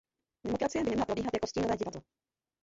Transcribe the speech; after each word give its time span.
Demokracie 0.45 0.83
by 0.83 0.89
neměla 0.89 1.05
probíhat 1.05 1.33
jako 1.33 1.47
stínové 1.47 1.77
divadlo. 1.77 2.01